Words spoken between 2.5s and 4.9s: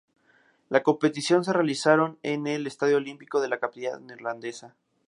Estadio Olímpico de la capital neerlandesa.